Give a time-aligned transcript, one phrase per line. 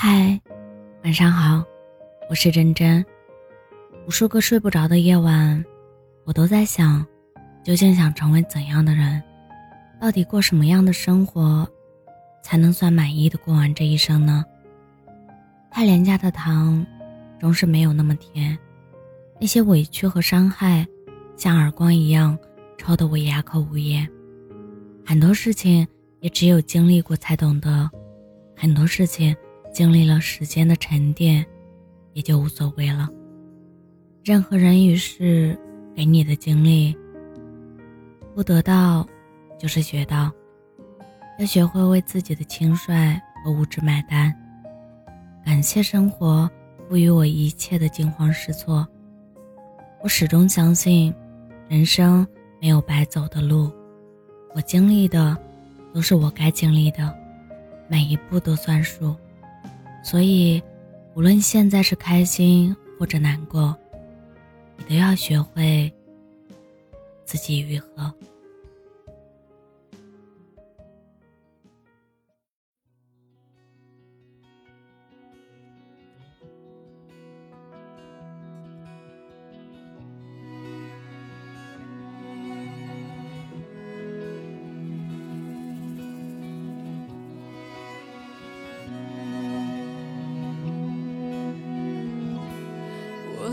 [0.00, 0.40] 嗨，
[1.02, 1.64] 晚上好，
[2.30, 3.04] 我是真真。
[4.06, 5.64] 无数个睡不着的夜晚，
[6.22, 7.04] 我都在想，
[7.64, 9.20] 究竟想成为怎样的人？
[10.00, 11.68] 到底过什么样的生活，
[12.44, 14.44] 才能算满意的过完这一生呢？
[15.68, 16.86] 太廉价的糖，
[17.40, 18.56] 总是没有那么甜。
[19.40, 20.86] 那些委屈和伤害，
[21.36, 22.38] 像耳光一样
[22.76, 24.08] 抽得我哑口无言。
[25.04, 25.84] 很多事情
[26.20, 27.90] 也只有经历过才懂得，
[28.54, 29.36] 很多事情。
[29.78, 31.46] 经历了时间的沉淀，
[32.12, 33.08] 也就无所谓了。
[34.24, 35.56] 任何人与事
[35.94, 36.98] 给你的经历，
[38.34, 39.06] 不得到
[39.56, 40.32] 就是学到。
[41.38, 44.34] 要学会为自己的轻率和无知买单。
[45.44, 46.50] 感谢生活
[46.88, 48.84] 赋予我一切的惊慌失措。
[50.02, 51.14] 我始终相信，
[51.68, 52.26] 人生
[52.60, 53.70] 没有白走的路。
[54.56, 55.38] 我经历的，
[55.94, 57.16] 都是我该经历的，
[57.86, 59.14] 每一步都算数。
[60.08, 60.62] 所以，
[61.14, 63.76] 无论现在是开心或者难过，
[64.78, 65.92] 你都要学会
[67.26, 68.10] 自己愈合。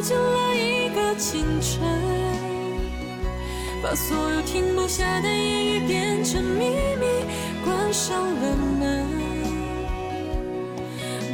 [0.00, 1.80] 进了一个清晨，
[3.82, 7.06] 把所有停不下的言语变成秘密，
[7.64, 9.06] 关上了门。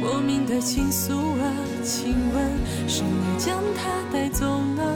[0.01, 1.53] 莫名的倾诉啊，
[1.83, 2.51] 亲吻，
[2.87, 4.95] 是你将它带走了，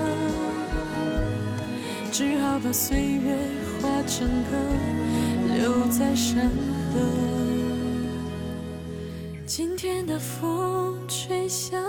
[2.12, 3.38] 只好把岁月
[3.82, 4.58] 化成歌，
[5.58, 6.50] 留在山
[6.94, 7.00] 河。
[9.46, 11.81] 今天的风吹向，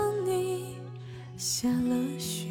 [1.43, 2.47] 下了雪。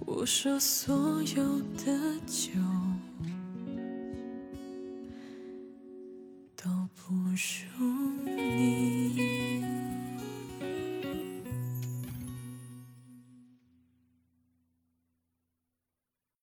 [0.00, 2.50] 我说，所有的酒
[6.56, 8.37] 都不如。